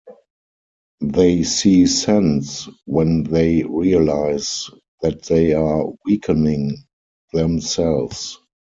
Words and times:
They 1.03 1.43
see 1.43 1.85
sense 1.85 2.67
when 2.85 3.21
they 3.21 3.61
realise 3.61 4.67
that 5.03 5.21
they 5.25 5.53
are 5.53 5.91
weakening 6.07 6.85
themselves. 7.33 8.39